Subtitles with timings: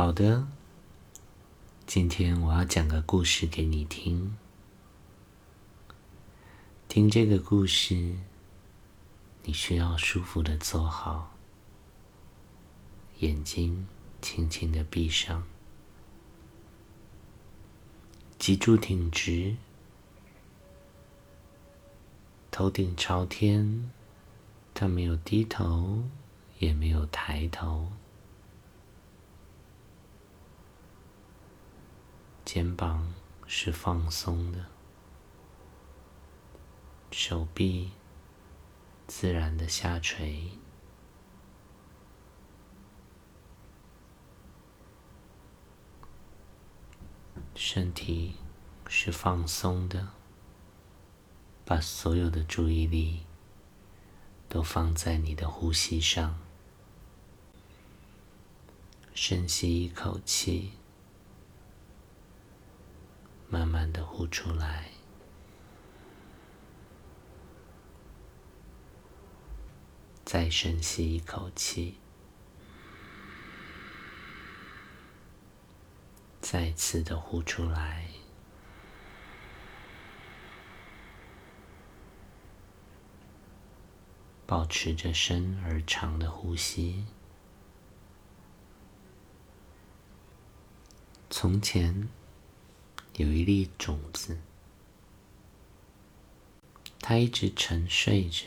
[0.00, 0.46] 好的，
[1.84, 4.38] 今天我要讲个故事给你听。
[6.86, 8.14] 听这个故事，
[9.42, 11.34] 你需要舒服的坐好，
[13.18, 13.88] 眼睛
[14.22, 15.42] 轻轻的闭上，
[18.38, 19.56] 脊柱挺直，
[22.52, 23.90] 头顶朝天，
[24.72, 26.04] 他没有低头，
[26.60, 27.90] 也没有抬头。
[32.50, 33.12] 肩膀
[33.46, 34.64] 是放松的，
[37.10, 37.90] 手臂
[39.06, 40.52] 自然的下垂，
[47.54, 48.36] 身体
[48.86, 50.08] 是放松的，
[51.66, 53.26] 把所有的注意力
[54.48, 56.38] 都放在你的呼吸上，
[59.12, 60.77] 深吸一口气。
[63.50, 64.90] 慢慢的呼出来，
[70.22, 71.98] 再深吸一口气，
[76.42, 78.10] 再次的呼出来，
[84.46, 87.06] 保持着深而长的呼吸。
[91.30, 92.10] 从前。
[93.18, 94.38] 有一粒种子，
[97.00, 98.46] 它一直沉睡着，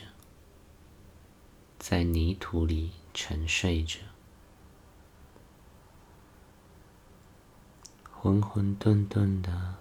[1.78, 3.98] 在泥土里沉睡着，
[8.10, 9.74] 浑浑沌沌的，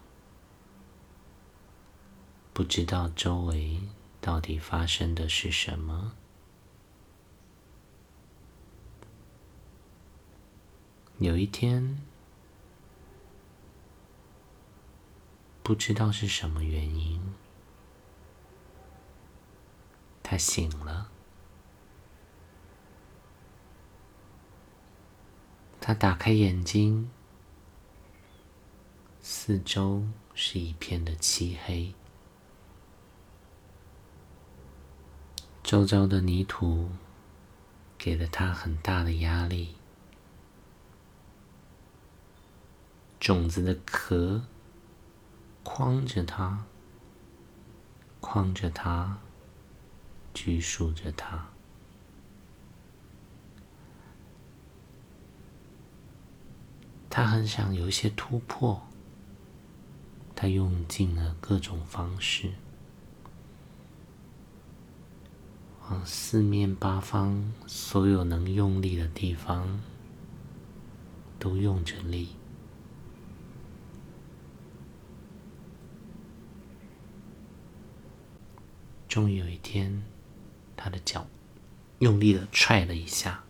[2.52, 3.80] 不知道周围
[4.20, 6.12] 到底发生的是什么。
[11.20, 12.02] 有一天。
[15.72, 17.34] 不知道是什么原因，
[20.22, 21.10] 他醒了。
[25.80, 27.10] 他打开眼睛，
[29.22, 31.96] 四周是一片的漆黑，
[35.64, 36.90] 周遭的泥土
[37.98, 39.76] 给了他很大的压力，
[43.22, 44.44] 种子的壳。
[45.64, 46.66] 框着他，
[48.20, 49.20] 框着他，
[50.34, 51.48] 拘束着他。
[57.10, 58.82] 他很想有一些突破，
[60.34, 62.54] 他用尽了各种方式，
[65.90, 69.82] 往四面八方所有能用力的地方
[71.38, 72.30] 都用着力。
[79.12, 80.04] 终于有一天，
[80.78, 81.28] 他的脚
[82.00, 83.44] 用力的踹了一下，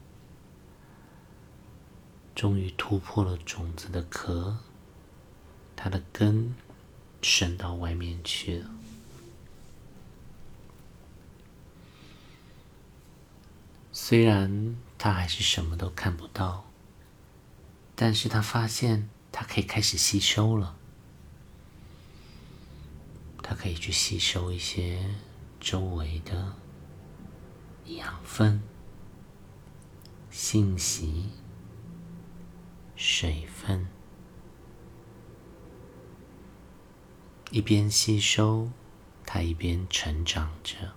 [2.34, 4.58] 终于突破了种子的壳，
[5.76, 6.56] 它的根
[7.22, 8.72] 伸到外面去了。
[13.92, 16.66] 虽然他还是什么都看不到，
[17.96, 20.76] 但是他发现他可以开始吸收了，
[23.44, 25.08] 他可以去吸收一些。
[25.62, 26.56] 周围的
[27.86, 28.64] 养分、
[30.32, 31.30] 信息、
[32.96, 33.88] 水分，
[37.52, 38.72] 一边吸收，
[39.24, 40.94] 它一边成长着。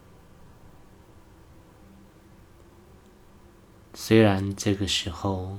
[3.92, 5.58] 虽然这个时候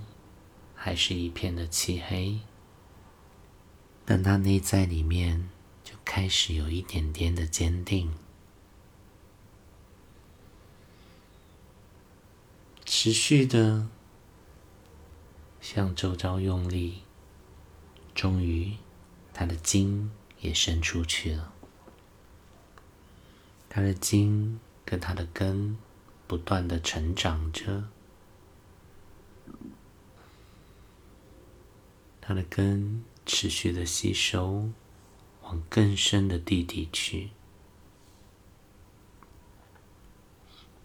[0.74, 2.40] 还是一片的漆黑，
[4.04, 5.48] 但它内在里面
[5.84, 8.12] 就开始有一点点的坚定。
[13.06, 13.88] 持续的
[15.62, 17.04] 向周遭用力，
[18.16, 18.78] 终于，
[19.32, 20.10] 他的筋
[20.40, 21.54] 也伸出去了。
[23.70, 25.78] 他的筋跟他的根
[26.26, 27.84] 不断的成长着，
[32.20, 34.72] 他的根持续的吸收，
[35.44, 37.30] 往更深的地底去。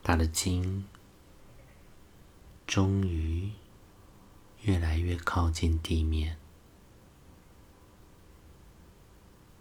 [0.03, 0.85] 他的筋。
[2.71, 3.51] 终于，
[4.63, 6.39] 越来越靠近地面。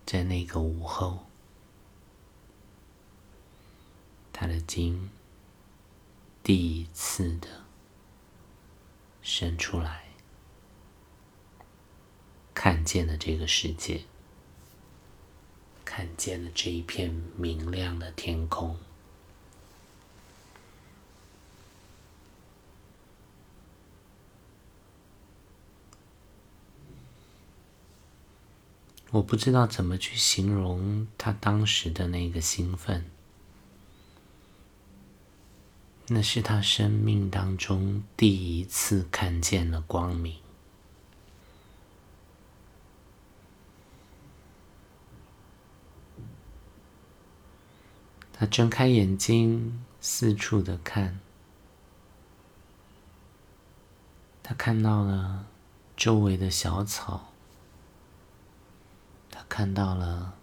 [0.05, 1.25] 在那个午后，
[4.31, 5.09] 他的筋
[6.43, 7.47] 第一次的
[9.23, 10.09] 伸出来，
[12.53, 14.03] 看见了这个世界，
[15.83, 18.77] 看见了这一片明亮的天空。
[29.11, 33.09] 我不知道怎么去形容他当时的那个兴奋，
[36.07, 40.37] 那是他生命当中第一次看见了光明。
[48.31, 51.19] 他睁开眼睛，四处的看，
[54.43, 55.47] 他看到了
[55.97, 57.28] 周围的小草。
[59.59, 60.35] 看到了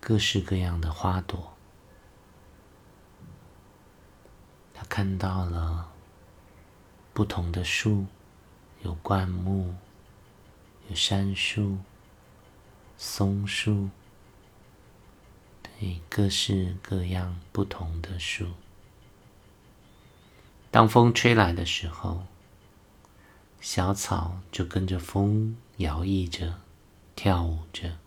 [0.00, 1.52] 各式各样的花朵，
[4.72, 5.92] 他看到了
[7.12, 8.06] 不同的树，
[8.82, 9.74] 有灌木，
[10.88, 11.76] 有杉树、
[12.96, 13.90] 松树，
[15.62, 18.46] 对，各式各样不同的树。
[20.70, 22.24] 当风吹来的时候，
[23.60, 26.54] 小草就跟着风摇曳着，
[27.14, 27.98] 跳舞着。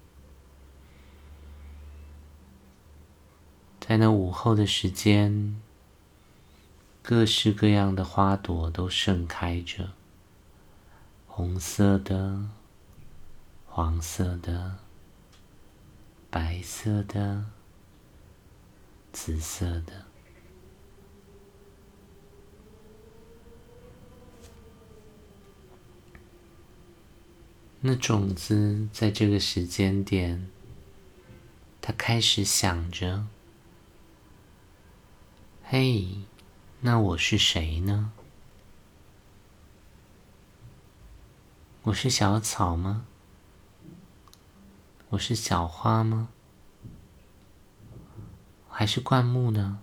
[3.90, 5.60] 在那午后的时间，
[7.02, 9.90] 各式各样的花朵都盛开着，
[11.26, 12.48] 红色的、
[13.66, 14.76] 黄色的、
[16.30, 17.46] 白色的、
[19.12, 20.06] 紫色的。
[27.80, 30.48] 那种子在这个时间点，
[31.82, 33.26] 它开始想着。
[35.72, 36.08] 嘿，
[36.82, 38.12] 那我是谁呢？
[41.84, 43.06] 我是小草吗？
[45.10, 46.30] 我是小花吗？
[48.68, 49.80] 还是灌木呢？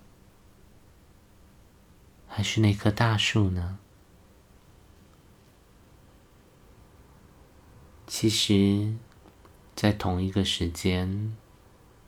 [2.26, 3.78] 还是那棵大树呢？
[8.08, 8.96] 其实，
[9.76, 11.36] 在同一个时间，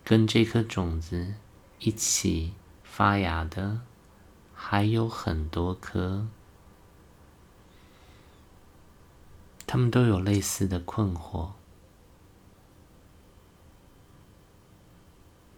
[0.02, 1.34] 跟这颗种子
[1.78, 2.54] 一起。
[2.98, 3.82] 发芽的
[4.52, 6.26] 还有很多棵，
[9.68, 11.50] 他们都有类似的困惑。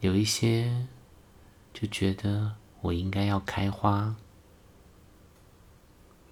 [0.01, 0.87] 有一些
[1.73, 4.17] 就觉得我应该要开花，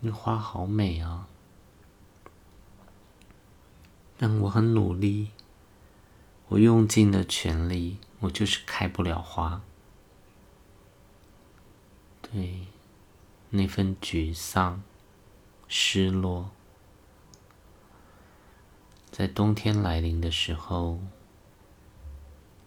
[0.01, 1.27] 那花好美啊，
[4.19, 5.31] 但我很努力，
[6.49, 9.63] 我用尽了全力，我就是开不了花。
[12.31, 12.67] 对，
[13.51, 14.83] 那份沮丧、
[15.67, 16.51] 失落，
[19.11, 21.01] 在冬天来临的时候，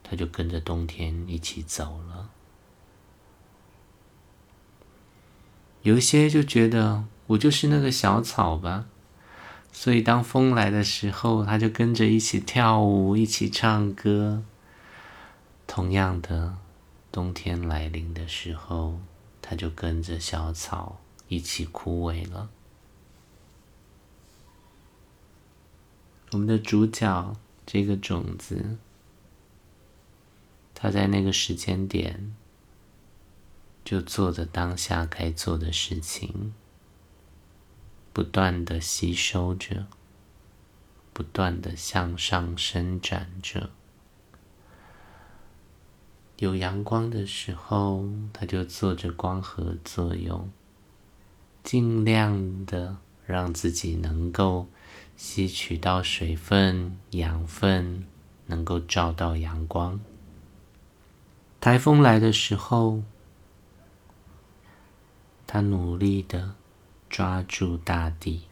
[0.04, 2.32] 他就跟着冬天一起走了。
[5.84, 8.86] 有些就觉得我就是那个小草吧，
[9.72, 14.44] 所以当风来的时候，他就跟着一起跳舞、一起唱歌。
[15.68, 16.58] 同样的，
[17.12, 19.00] 冬天来临的时候。
[19.42, 22.50] 它就跟着小草一起枯萎了。
[26.32, 28.78] 我们的主角这个种子，
[30.74, 32.34] 它在那个时间点
[33.84, 36.54] 就做着当下该做的事情，
[38.14, 39.88] 不断的吸收着，
[41.12, 43.72] 不断的向上伸展着。
[46.42, 50.50] 有阳光的时候，它就做着光合作用，
[51.62, 54.66] 尽量的让自己能够
[55.16, 58.08] 吸取到水分、养分，
[58.48, 60.00] 能够照到阳光。
[61.60, 63.04] 台风来的时候，
[65.46, 66.56] 它努力的
[67.08, 68.48] 抓住大地，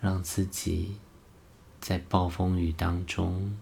[0.00, 0.98] 让自己。
[1.82, 3.58] 在暴风雨当中，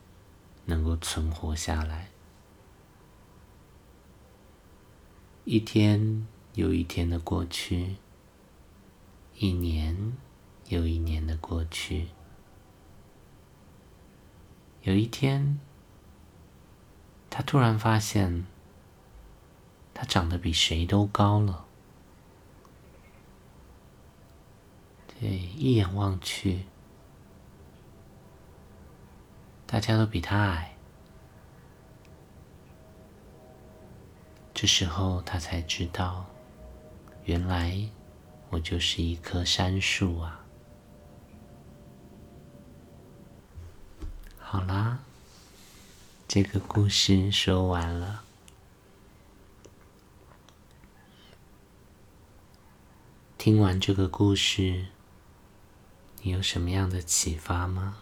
[0.67, 2.11] 能够存活下来。
[5.47, 7.97] 一天又一天的过去，
[9.37, 10.13] 一年
[10.69, 12.09] 又一年的过去。
[14.83, 15.59] 有一天，
[17.31, 18.45] 他突然发现，
[19.95, 21.65] 他长得比谁都高了。
[25.07, 26.67] 对，一眼望去。
[29.71, 30.77] 大家都比他矮。
[34.53, 36.27] 这时候他才知道，
[37.23, 37.89] 原来
[38.49, 40.45] 我就是一棵杉树啊。
[44.41, 44.99] 好啦，
[46.27, 48.25] 这个故事说完了。
[53.39, 54.87] 听完这个故事，
[56.23, 57.99] 你有什么样的启发吗？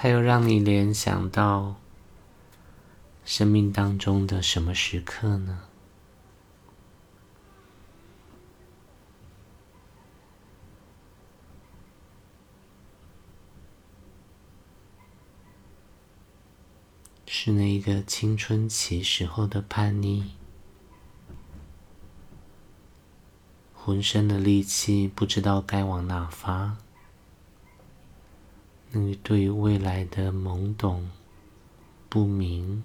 [0.00, 1.74] 它又让你联想到
[3.24, 5.62] 生命当中的什么时刻呢？
[17.26, 20.26] 是那一个青春期时候的叛逆？
[23.74, 26.76] 浑身的力气不知道该往哪发，
[28.90, 31.10] 那个对于未来的懵懂
[32.08, 32.82] 不明，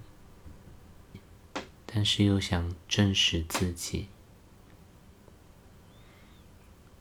[1.85, 4.07] 但是又想证实自己，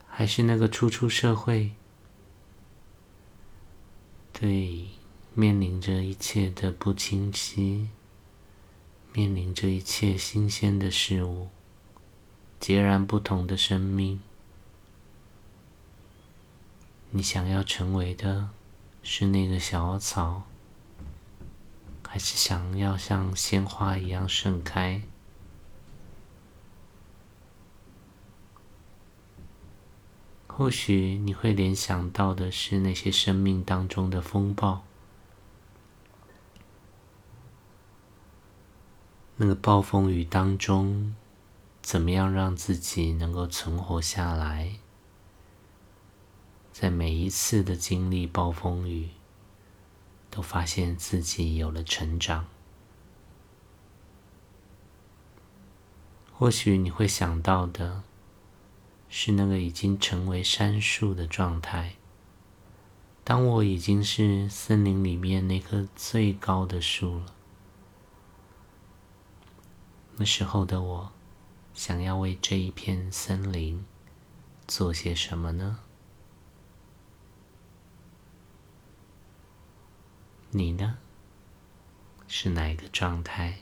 [0.07, 1.73] 还是那个初出社会，
[4.33, 4.89] 对
[5.35, 7.89] 面临着一切的不清晰，
[9.13, 11.49] 面临着一切新鲜的事物。
[12.61, 14.21] 截然不同的生命，
[17.11, 18.51] 你想要成为的
[19.03, 20.45] 是那个小草，
[22.07, 25.03] 还是想要像鲜花一样盛开？
[30.47, 34.85] 或许你会联想到的是那些生命当中的风暴，
[39.37, 41.15] 那个暴风雨当中。
[41.83, 44.79] 怎么样让自己能够存活下来？
[46.73, 49.11] 在每一次的经历暴风雨，
[50.31, 52.47] 都发现自己有了成长。
[56.33, 58.03] 或许你会想到的，
[59.09, 61.95] 是那个已经成为杉树的状态。
[63.23, 67.27] 当我已经是森林里面那棵最高的树了，
[70.17, 71.13] 那时候的我。
[71.75, 73.83] 想要为这一片森林
[74.67, 75.79] 做些什么呢？
[80.55, 80.99] 你呢？
[82.29, 83.61] 是哪一个状态？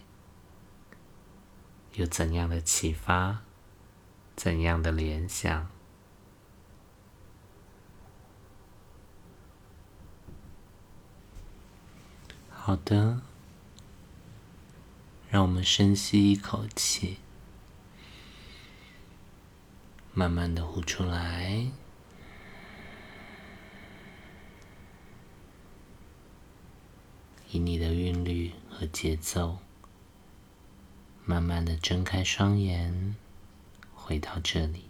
[1.94, 3.42] 有怎样的启发？
[4.34, 5.70] 怎样的联想？
[12.50, 13.22] 好的，
[15.28, 17.18] 让我们深吸一口气。
[20.12, 21.70] 慢慢的呼出来，
[27.52, 29.58] 以你的韵律和节奏，
[31.24, 33.16] 慢慢的睁开双眼，
[33.94, 34.89] 回到这里。